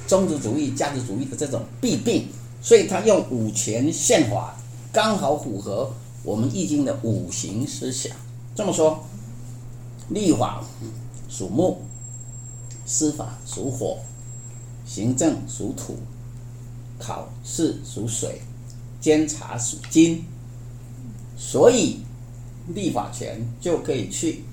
[0.07, 2.29] 宗族主义、家族主义的这种弊病，
[2.63, 4.57] 所以他用五权宪法
[4.93, 8.17] 刚好符合我们易经的五行思想。
[8.55, 9.05] 这么说，
[10.11, 10.65] 立法
[11.29, 11.79] 属木，
[12.87, 13.99] 司法属火，
[14.87, 15.97] 行政属土，
[17.01, 18.41] 考试属水，
[19.01, 20.25] 监察属金。
[21.37, 21.99] 所以
[22.75, 24.45] 立法权就可以去，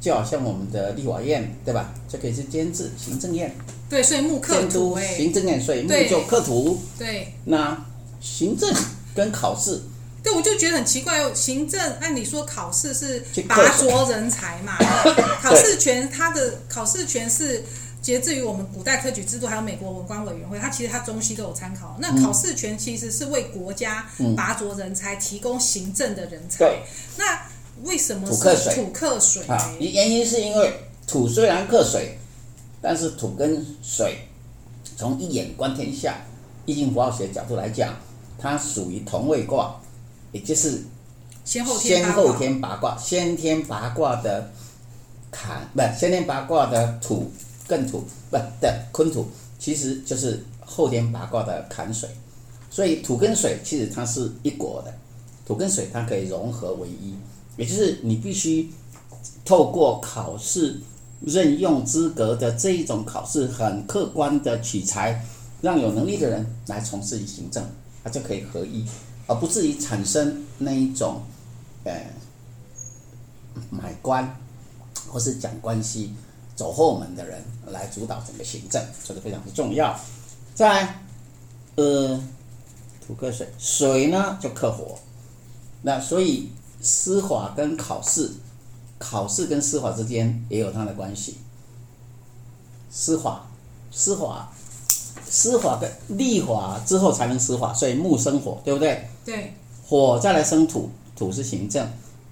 [0.00, 1.92] 就好像我们的立法院，对吧？
[2.08, 3.54] 就可以去监制行政院。
[3.88, 6.80] 对，所以木克土哎，行政院，所以木就刻图。
[6.98, 7.86] 对，那
[8.20, 8.72] 行政
[9.14, 9.80] 跟考试，
[10.22, 11.30] 对，我就觉得很奇怪哦。
[11.32, 14.76] 行政按理说考试是拔擢人才嘛，
[15.40, 17.62] 考试权它的考试权是
[18.06, 21.96] 节制于我们古代科举制度，还有美国文官委员会，它其实它中西都有参考。
[21.98, 26.58] 那考试权其实是为国家拔擢人才，提供行政的人才。
[26.58, 26.82] 对，
[27.16, 27.36] 那
[27.82, 28.74] 为什么是土克水？
[28.76, 30.72] 土克水啊，原因是因为
[31.04, 32.16] 土虽然克水。
[32.80, 34.18] 但是土跟水，
[34.96, 36.18] 从一眼观天下，
[36.66, 37.96] 易经符号学角度来讲，
[38.38, 39.74] 它属于同位卦，
[40.30, 40.84] 也就是
[41.44, 44.52] 先后先后天八卦，先天八卦的
[45.32, 47.28] 坎，不，先天八卦的土
[47.68, 49.26] 艮土，不的坤土，
[49.58, 52.08] 其实就是后天八卦的坎水，
[52.70, 54.94] 所以土跟水其实它是一国的，
[55.46, 57.14] 土跟水它可以融合为一，
[57.56, 58.70] 也就是你必须
[59.44, 60.80] 透过考试。
[61.24, 65.24] 任用资格的这一种考试，很客观的取材，
[65.62, 67.64] 让有能力的人来从事行政，
[68.04, 68.86] 他就可以合一，
[69.26, 71.22] 而不至于产生那一种，
[71.84, 72.06] 呃，
[73.70, 74.38] 买官
[75.08, 76.12] 或是讲关系、
[76.56, 79.96] 走后门的人来主导整个行政，这个非常的重要。
[80.54, 81.02] 再来，
[81.76, 82.20] 呃，
[83.06, 84.98] 土克水，水呢就克火，
[85.82, 88.32] 那所以司法跟考试。
[88.98, 91.36] 考试跟司法之间也有它的关系。
[92.90, 93.46] 司法、
[93.92, 94.50] 司法、
[95.28, 99.06] 司法跟立法之后才能司法，所以木生火，对不对？
[99.22, 99.52] 对。
[99.86, 101.86] 火再来生土，土是行政，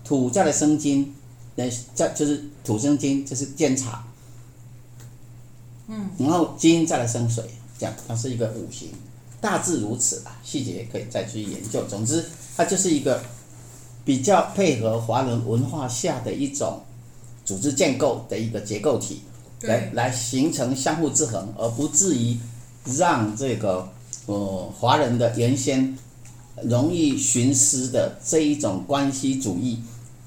[0.04, 1.14] 土再来生金，
[1.54, 4.02] 那再就是土生金，就是监察。
[5.88, 6.10] 嗯。
[6.18, 7.44] 然后金再来生水，
[7.78, 8.90] 这样它是一个五行，
[9.40, 10.38] 大致如此吧。
[10.42, 11.84] 细节可以再去研究。
[11.88, 12.24] 总之，
[12.56, 13.22] 它就是一个。
[14.06, 16.82] 比较配合华人文化下的一种
[17.42, 19.22] 组织建构的一个结构体，
[19.62, 22.36] 来来形成相互制衡，而不至于
[22.84, 23.88] 让这个
[24.26, 25.96] 呃华人的原先
[26.62, 29.80] 容易徇私的这一种关系主义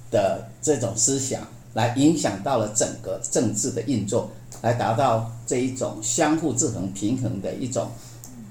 [0.09, 4.31] 的这种思想，来影响到了整个政治的运作，
[4.63, 7.89] 来达到这一种相互制衡平衡的一种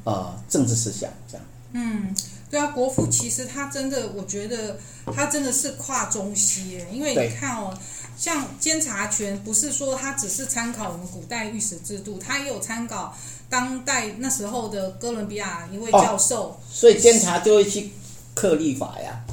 [0.03, 1.47] 呃政治思想，这样。
[1.75, 2.17] 嗯。
[2.49, 4.79] 对啊，国父其实他真的，我觉得
[5.13, 6.87] 他真的是跨中西耶。
[6.93, 7.77] 因为你看哦，
[8.17, 13.13] 像监察权，不是说它只是参考我们古代御史制度，它也有参考
[13.51, 16.51] 当代那时候的哥伦比亚一位教授。
[16.51, 17.91] 哦、所以监察就会去
[18.33, 19.25] 克立法呀。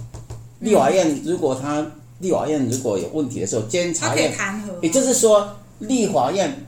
[0.61, 1.85] 立法院如果他
[2.17, 4.69] 立法院如果有问题的时候，监察院弹劾。
[4.81, 6.65] 也就是说，立法院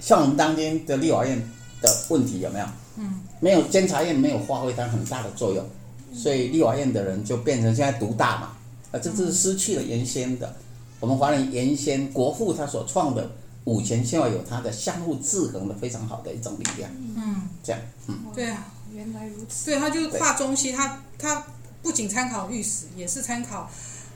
[0.00, 1.38] 像我们当今的立法院
[1.80, 2.66] 的问题有没有？
[2.96, 5.64] 嗯，没有监察院没有发挥它很大的作用。
[6.12, 8.50] 所以立法院的人就变成现在独大嘛，
[8.90, 10.52] 啊，这是失去了原先的
[10.98, 13.30] 我们华人原先国父他所创的
[13.62, 16.90] 五权就要有它的相互制衡的非常好的一种力量。
[17.16, 19.66] 嗯，这样，嗯，对啊，原来如此。
[19.70, 21.44] 对，他就是跨中西，他他
[21.80, 23.70] 不仅参考御史，也是参考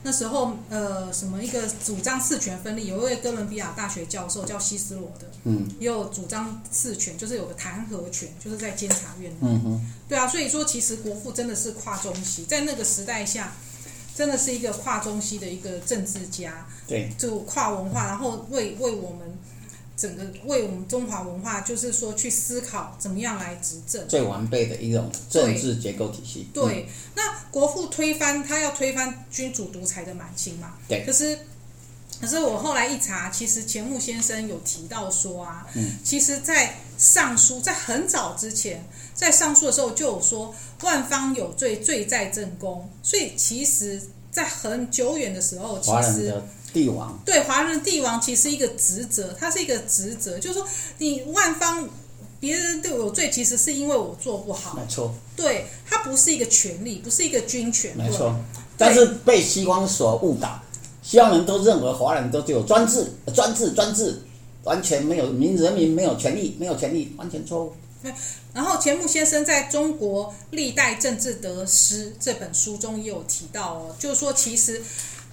[0.05, 9.33] 那时候呃什么一个主张四权分立，有一位哥伦比亚大学教授叫西斯罗的，嗯，也有主张四权，就是有个弹劾权，就是在监察院。
[9.41, 13.51] 嗯哼，对啊，所以说其实国父真的是跨中西，在那个时代下，
[14.15, 16.67] 真的是一个跨中西的一个政治家。
[16.87, 19.35] 对，就跨文化，然后为为我们
[19.97, 26.47] 整个为我们中华文化，就是说去思考怎么样来执政，最完备的一种政治结构体系。
[26.53, 30.73] 对，那国父推翻他要推翻君主独裁的满清嘛？
[30.89, 31.05] 对。
[31.05, 31.39] 可是，
[32.19, 46.33] 可是我后来一查，其实钱穆先生有提到说啊，嗯，其实，在上书在很早之前，在上书的时候就有说万方有罪，罪在正宫，所以其实，在很久远的时候，其实。
[46.75, 51.87] 帝王对华人帝王其实一个职责，他是一个职责，就是说你万方
[52.37, 54.75] 别人对我有罪，其实是因为我做不好。
[54.75, 57.95] 没错，对他不是一个权利，不是一个军权。
[57.95, 58.35] 没错，
[58.77, 60.61] 但是被西方所误导，
[61.01, 64.21] 西方人都认为华人都只有专制、专制、专制，
[64.65, 67.73] 完全没有民人民没有权利，没有权利，完全错误。
[68.53, 74.83] 然后钱穆先生在中国历代政治得失这本书中也有提到哦，就是说其实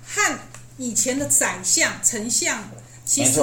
[0.07, 0.39] 汉。
[0.79, 2.69] 以前的宰相、丞相，
[3.05, 3.41] 其实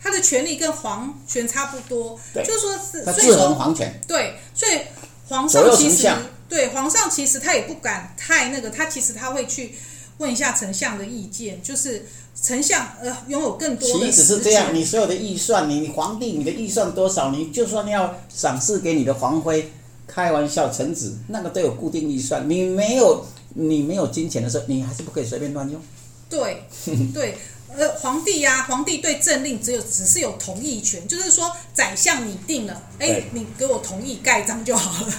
[0.00, 4.72] 他的权力跟皇权差不多，就是说是，所以说皇权对，所以
[5.28, 6.08] 皇上其实
[6.48, 9.74] 对皇上其实他也不敢太那个，他其实他会去
[10.18, 12.06] 问一下丞相的意见，就是
[12.40, 14.06] 丞相呃拥有更多的。
[14.06, 19.72] 其实是这样，你所有的预算，你皇帝你的预算多少，你就算要赏赐给你的皇妃，
[20.06, 25.80] 开玩笑，臣子那个都有固定预算，你没有你没有金钱的时候，你还是不可以随便乱用。
[26.28, 26.62] 对，
[27.14, 27.38] 对，
[27.76, 35.12] 呃，皇帝呀、啊，皇帝对政令只有只是有同意权，就是说宰相你定了，哎，你给我同意盖章就好了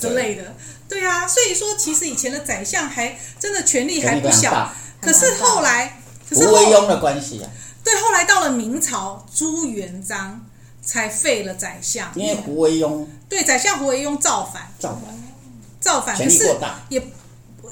[0.00, 0.54] 之类的。
[0.88, 7.50] 对呀、啊，所以说其实以前的宰相还真的权力还不小，可是后来，可是胡惟庸的关系啊，
[7.82, 10.44] 对，后来到了明朝朱元璋
[10.82, 15.34] 才废了宰相，因为胡惟庸对宰相胡惟庸造反，造反，
[15.80, 17.02] 造反，权力过大，也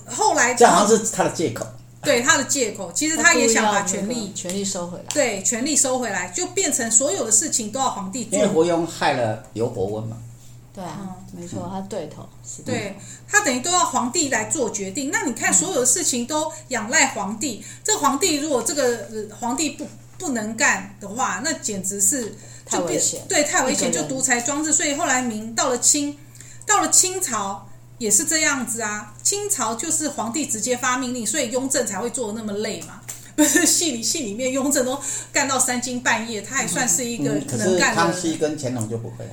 [0.06, 1.66] 后来这好像是他的借口。
[2.02, 5.04] 对他的借口，其实他也想把权力权力收回来。
[5.14, 8.36] 对，权力收回来，就变成所有的事情都要皇帝做。
[8.36, 10.16] 因为胡庸害了刘伯温嘛。
[10.74, 12.28] 对啊，嗯、没错，他对头。
[12.44, 12.96] 是对
[13.28, 15.10] 他等于都要皇帝来做决定。
[15.12, 17.62] 那你看，所有的事情都仰赖皇帝。
[17.64, 19.86] 嗯、这皇帝如果这个、呃、皇帝不
[20.18, 22.34] 不能干的话，那简直是
[22.66, 23.20] 太危险。
[23.28, 24.72] 对，太危险，就独裁专制。
[24.72, 26.18] 所以后来明到了清，
[26.66, 27.68] 到了清朝。
[28.02, 33.00] 也是这样子啊，清朝就是皇帝直接发命令，所以雍正才会做的那么累嘛。
[33.36, 35.00] 不是戏里戏里面，雍正都
[35.32, 38.02] 干到三更半夜，他也算是一个能干的。
[38.02, 39.24] 康熙跟乾隆就不会。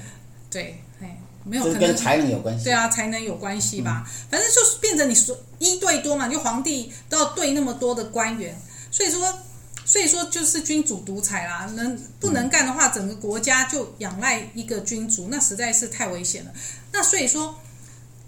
[0.51, 2.65] 对，哎，没有，跟才能有关系。
[2.65, 4.07] 对啊，才能有关系吧。
[4.29, 8.55] 反正就是变成你说一对多嘛，就皇帝都要对那么多的官员，
[8.91, 9.39] 所以说，
[9.83, 11.69] 所以说就是君主独裁啦。
[11.75, 16.51] 能不能干的话，整个国家就仰赖一个君主，那实在是太危险了。
[16.93, 17.57] 那所以说。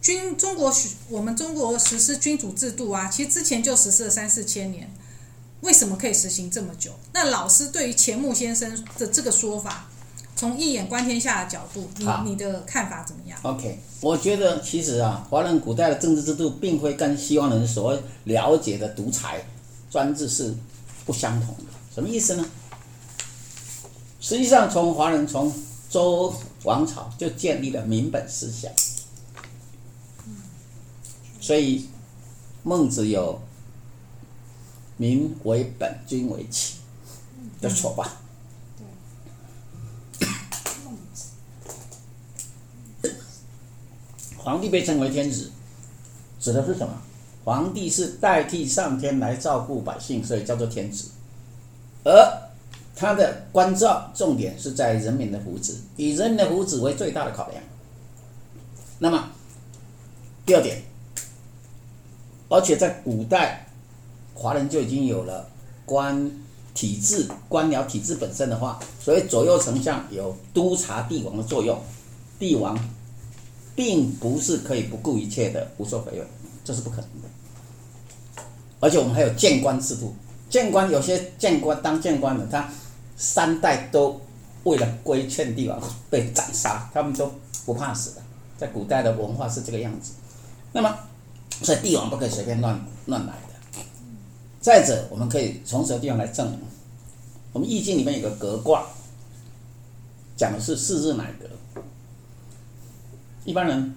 [0.01, 0.73] 君中国
[1.09, 4.91] 我们中国实施君主制度啊，其实之前就实施了三四千年，
[5.61, 6.91] 为什么可以实行这么久？
[7.13, 9.87] 那老师对于钱穆先生的这个说法，
[10.35, 19.45] 从一眼观天下的角度，你你的看法怎么样？OK，我觉得其实啊，华人古代的政治制度并非跟西方人所了解的独裁
[19.91, 20.55] 专制是
[21.05, 21.65] 不相同的。
[21.93, 22.45] 什么意思呢？
[24.19, 25.53] 实际上，从华人从
[25.91, 26.33] 周
[26.63, 28.71] 王朝就建立了民本思想。
[31.41, 31.89] 所以，
[32.61, 33.41] 孟子有
[34.95, 36.77] “民为本，君为器”
[37.59, 38.07] 的说法。
[44.37, 45.51] 皇帝被称为天子，
[46.39, 46.93] 指的是什么？
[47.43, 51.09] 皇帝是代替上天来照顾百姓，所以叫做天子。
[52.03, 52.51] 而
[52.95, 57.63] 他的关照重点是在人民的福祉，以人民的福祉为最大的考量。
[58.99, 59.29] 那么，
[60.45, 60.90] 第二点。
[62.51, 63.65] 而且在古代，
[64.35, 65.49] 华人就已经有了
[65.85, 66.29] 官
[66.73, 71.79] 体制、官僚体制本身的话，所以左右丞相有督察帝王的作用。
[72.37, 72.77] 帝王
[73.73, 76.27] 并不是可以不顾一切的胡作非为，
[76.65, 77.29] 这是不可能的。
[78.81, 80.13] 而且我们还有谏官制度，
[80.49, 82.69] 谏官有些谏官当谏官的，他
[83.15, 84.19] 三代都
[84.65, 87.31] 为了规劝帝王被斩杀，他们都
[87.65, 88.21] 不怕死的。
[88.57, 90.11] 在古代的文化是这个样子。
[90.73, 90.93] 那么。
[91.63, 93.81] 所以帝王不可以随便乱乱来的。
[94.59, 96.59] 再者，我们可以从什么地方来证明？
[97.53, 98.87] 我们易经里面有个革卦，
[100.37, 101.47] 讲的是四日乃革。
[103.43, 103.95] 一般人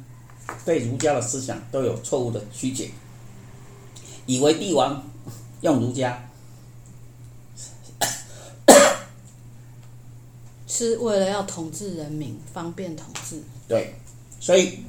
[0.65, 2.91] 对儒家的思想都有错误的曲解，
[4.27, 5.03] 以为帝王
[5.61, 6.29] 用儒家
[10.67, 13.43] 是为了要统治人民，方便统治。
[13.69, 13.95] 对，
[14.41, 14.81] 所以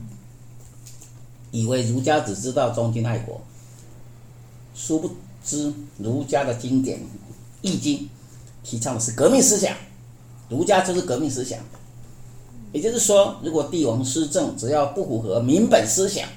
[1.55, 3.41] 以为儒家只知道忠君爱国，
[4.75, 5.09] 殊不
[5.41, 6.99] 知儒家的经典
[7.61, 7.99] 《易经》
[8.61, 9.73] 提倡的是革命思想，
[10.49, 11.57] 儒家就是革命思想。
[12.73, 16.27] 也就是说，如果帝王施政，只要不符合民本思想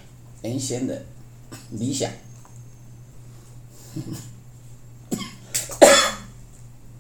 [0.43, 1.03] 原先的
[1.71, 2.09] 理想，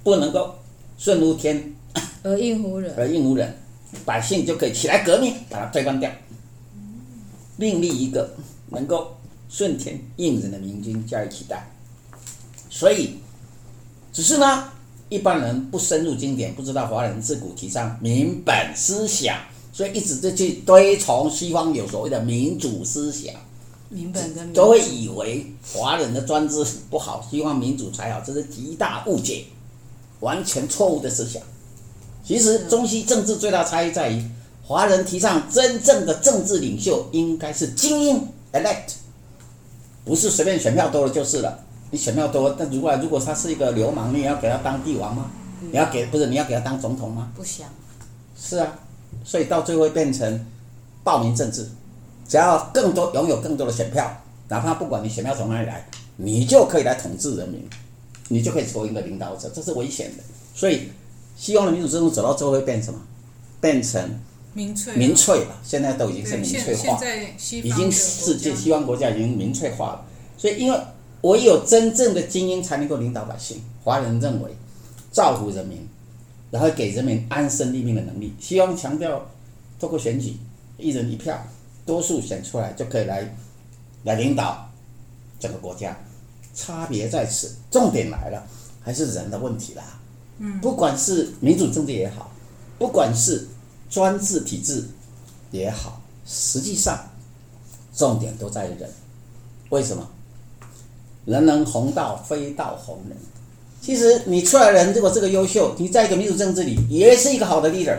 [0.02, 0.56] 不能够
[0.98, 1.72] 顺乎天
[2.24, 3.56] 而应乎人，而应乎人，
[4.04, 6.10] 百姓就可以起来革命，把它推翻掉，
[7.58, 8.30] 另立一个
[8.70, 9.14] 能够
[9.50, 11.70] 顺天应人的明君加以取代。
[12.70, 13.18] 所以，
[14.12, 14.72] 只是呢。
[15.10, 19.38] 一般人不深入经典，不知道华人自古提倡民本思想，
[19.72, 23.32] 所以一直就去推崇西方有所谓的民主思想。
[23.88, 29.46] 民本跟民主都会以为华人的专制不好，西方民主才好，这是极大误解，
[30.20, 31.42] 完全错误的思想。
[32.22, 34.22] 其实中西政治最大差异在于，
[34.68, 38.96] 华人提倡真正的政治领袖应该是精英 elect，
[40.04, 41.58] 不是随便选票多了就是了。
[41.90, 45.30] 你选票多，但如果如果他是一个流氓，你也要给他当帝王吗？
[45.62, 47.32] 嗯、你要给不是你要给他当总统吗？
[47.34, 47.66] 不想。
[48.38, 48.78] 是啊，
[49.24, 50.46] 所以到最后会变成
[51.02, 51.66] 暴民政治。
[52.28, 57.66] 只要更多拥有更多的选票，哪怕不管你选票从哪里来，你就可以来统治人民，
[58.28, 60.22] 你就可以成为一个领导者，这是危险的。
[60.54, 60.92] 所以，
[61.38, 63.00] 西方的民主制度走到最后会变什么？
[63.62, 63.98] 变成
[64.58, 64.96] 民粹。
[64.96, 67.00] 民粹了，现在都已经是民粹化，
[67.62, 70.04] 已经世界西方国家已经民粹化了。
[70.36, 70.80] 所以，因为
[71.20, 73.62] 唯有真正的精英才能够领导百姓。
[73.84, 74.50] 华人认为，
[75.12, 75.86] 造福人民，
[76.50, 78.34] 然后给人民安身立命的能力。
[78.40, 79.30] 西方强调，
[79.78, 80.36] 透过选举，
[80.76, 81.40] 一人一票，
[81.86, 83.36] 多数选出来就可以来，
[84.02, 84.68] 来领导
[85.38, 85.96] 整个国家。
[86.52, 88.44] 差别在此，重点来了，
[88.82, 89.84] 还是人的问题啦。
[90.38, 92.32] 嗯，不管是民主政治也好，
[92.78, 93.46] 不管是
[93.88, 94.84] 专制体制
[95.50, 96.98] 也好，实际上
[97.94, 98.90] 重点都在人。
[99.70, 100.08] 为什么？
[101.24, 103.16] 人人弘道，非道弘人。
[103.80, 107.98] 其实你出来人，如果这个优秀，你在一个民主政治里也是一个好的 leader。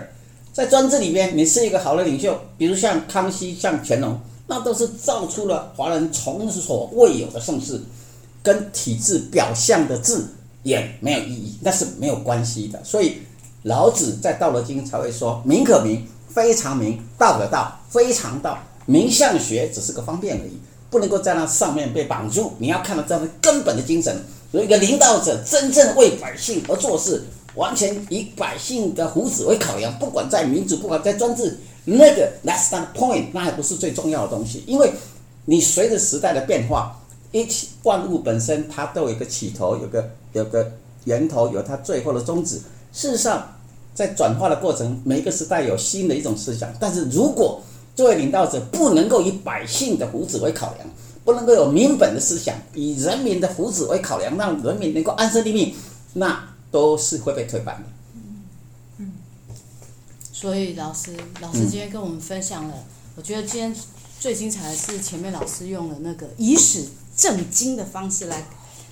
[0.51, 7.81] 在专制里面，你是一个好的领袖，比如像康熙、像乾隆，那都是造出了华人从所未有的盛世。
[8.41, 10.29] 跟体制表象的字
[10.63, 12.81] 也没有意义，那是没有关系的。
[12.85, 13.17] 所以
[13.64, 18.57] 老子在《道德经》才会说：“名可名，非常名；道可道，非常道。
[18.86, 24.24] 名相学只是个方便而已。”不能够在那上面被绑住，你要看到这样的根本的精神。
[24.51, 34.64] 有一个领导者真正为百姓而做事，完全以百姓的福祉为考量，不管在民主，不管在专制，那个 that's not the point，那还不是最重要的东西。
[34.66, 34.91] 因为
[35.45, 36.99] 你随着时代的变化，
[37.32, 40.72] 一切万物本身它都有一个起头，有个有个
[41.03, 42.60] 源头，有它最后的终止。
[42.91, 43.55] 事实上，
[43.93, 47.61] 在转化的过程，每一个时代有新的一种思想，但是如果
[47.95, 50.87] 作为领导者，不能够以百姓的福祉为考量，
[51.23, 55.75] 不能够有民本的思想，以人民的福祉为考量，让人民能够安身立命，
[56.13, 57.83] 那都是会被推翻的。
[58.97, 59.13] 嗯，
[60.31, 62.83] 所以老师，老师今天跟我们分享了，嗯、
[63.17, 63.75] 我觉得今天
[64.19, 66.85] 最精彩的是前面老师用了那个以史
[67.15, 68.45] 证今的方式来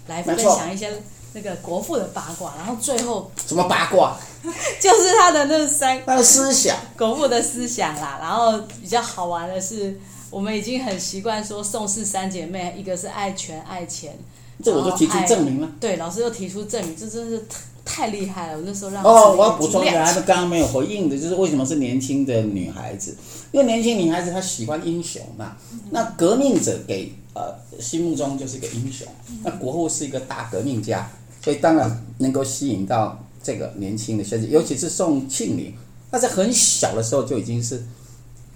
[0.07, 1.01] 来分享一些。
[1.38, 4.17] 那个国父的八卦，然后最后什么八卦？
[4.81, 8.17] 就是他的那三他的思想，国父的思想啦。
[8.19, 9.99] 然后比较好玩的是，
[10.31, 14.17] 我们已经很习惯说宋氏三姐妹，一个是爱权爱钱，
[14.63, 15.69] 这我就提出证明了。
[15.79, 17.45] 对，老师又提出证明，这真是
[17.83, 18.57] 太厉害了。
[18.57, 23.15] 我那时候让哦，我要补充一下，他们刚刚没有回应的，就是为什么是年轻的女孩子？
[23.51, 25.57] 因为年轻女孩子她喜欢英雄嘛。
[25.91, 29.07] 那革命者给呃心目中就是一个英雄，
[29.43, 31.09] 那国父是一个大革命家。
[31.47, 35.73] 所以当然能够吸引到这个年轻的学子，尤其是宋庆龄，
[36.11, 37.81] 他在很小的时候就已经是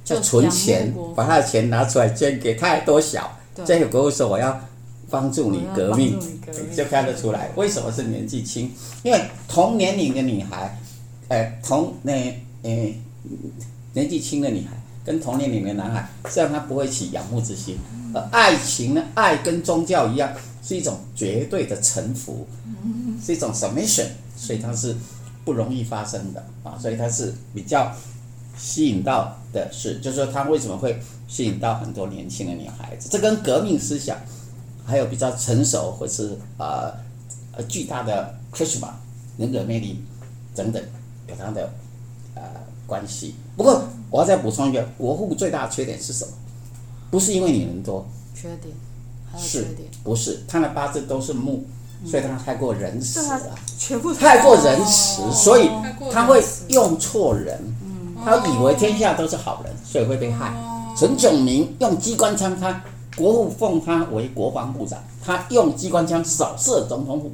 [0.03, 3.31] 就存钱，把他的钱拿出来捐给他还多小，
[3.65, 4.59] 捐给国父说我要
[5.09, 6.19] 帮助你革命，
[6.75, 8.69] 就看得出来为什么是年纪轻，
[9.03, 10.77] 因为同年龄的女孩，
[11.29, 12.11] 呃，同那
[12.63, 12.69] 呃
[13.93, 14.71] 年纪轻的女孩
[15.05, 17.77] 跟同年龄的男孩，这样他不会起仰慕之心，
[18.13, 20.29] 而爱情呢，爱跟宗教一样。
[20.61, 22.45] 是一种绝对的臣服，
[23.23, 24.95] 是一种 submission，所以它是
[25.43, 27.91] 不容易发生的啊，所以它是比较
[28.57, 33.09] 吸引到的是，就是说它为什么会吸引到很多年轻的女孩子？
[33.09, 34.17] 这跟革命思想，
[34.85, 36.93] 还有比较成熟或是啊
[37.53, 38.89] 呃巨大的 charisma
[39.37, 40.03] 人格魅力
[40.53, 40.81] 等等
[41.27, 41.73] 有它的
[42.35, 42.43] 呃
[42.85, 43.35] 关系。
[43.57, 46.31] 不过我要再补充一个，国父最大的缺点是什么？
[47.09, 48.73] 不是因为你人多，缺点，
[49.31, 51.63] 还有缺点，不是他的八字都是木，
[52.03, 55.69] 嗯、所以他太过仁慈了，全部太过仁慈，哦、所以
[56.11, 60.53] 他会用错人，嗯、他以为天下都是好人，所以会被害。
[60.97, 62.83] 陈炯明用机关枪，他
[63.15, 67.31] 国父奉他为国防部长，他用机关枪扫射总统府，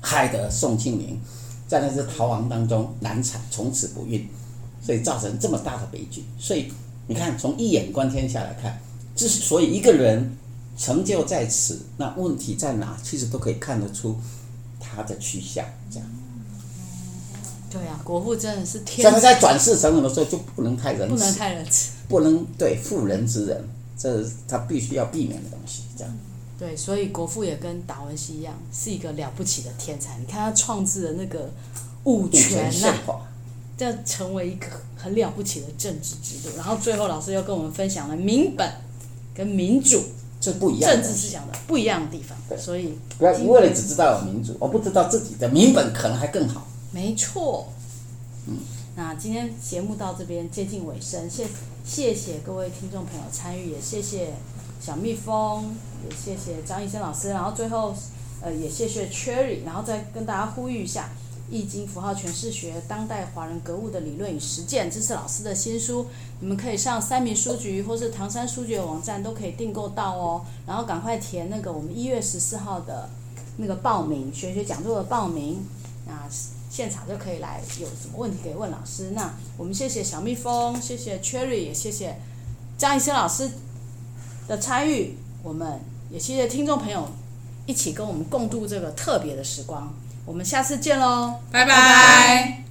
[0.00, 1.20] 害得宋庆龄
[1.68, 4.26] 在那次逃亡当中难产，从此不孕，
[4.80, 6.24] 所以造成这么大的悲剧。
[6.38, 6.72] 所以
[7.06, 8.80] 你看，从一眼观天下来看，
[9.14, 10.36] 之所以一个人
[10.76, 12.96] 成就在此，那问题在哪？
[13.02, 14.16] 其实都可以看得出
[14.78, 15.64] 他的去向。
[15.90, 16.08] 这样。
[17.70, 19.02] 对啊，国父真的是天。
[19.02, 23.68] 像他在转世成人的时候就不能太仁慈，不能太仁慈，不能对妇人之仁，
[23.98, 25.82] 这是他必须要避免的东西。
[25.96, 26.12] 这样。
[26.58, 30.16] 对，所以国父也跟达文西一样，是一个了不起的天才。
[30.18, 31.50] 你看他创制的那个
[32.04, 32.94] 五权呐，
[33.76, 34.66] 这成为一个
[34.96, 36.56] 很了不起的政治制度。
[36.56, 38.72] 然后最后老师又跟我们分享了民本
[39.34, 40.02] 跟民主，
[40.40, 42.36] 这不一样，政治思想的不一样的地方。
[42.48, 46.66] 对，所以不要一味的只知道有民主，我不知道自己的民本可能还更好。
[46.92, 47.72] 没错。
[48.46, 48.58] 嗯，
[48.94, 51.46] 那今天节目到这边接近尾声，谢
[51.84, 54.34] 谢谢各位听众朋友参与，也谢谢。
[54.78, 55.74] 小蜜蜂，
[56.04, 57.92] 也谢谢张医生老师，然后最后，
[58.40, 61.10] 呃，也谢谢 Cherry，然后再跟大家呼吁一下，
[61.50, 66.06] 《易经符号诠释学：当代华人格物的理论与实践》，这是老师的新书，
[66.40, 70.44] 你们可以上三民书局或是唐山书局的网站都可以订购到哦。
[70.66, 73.08] 然后赶快填那个我们一月十四号的
[73.56, 75.64] 那个报名，学学讲座的报名，
[76.06, 76.28] 那
[76.70, 79.10] 现场就可以来，有什么问题可以问老师。
[79.14, 82.18] 那我们谢谢小蜜蜂，谢谢 Cherry，也谢谢
[82.76, 83.50] 张医生老师。
[84.48, 87.08] 的参与，我们也谢谢听众朋友
[87.66, 89.92] 一起跟我们共度这个特别的时光。
[90.26, 91.74] 我们下次见喽，拜拜。
[91.74, 92.65] 拜拜。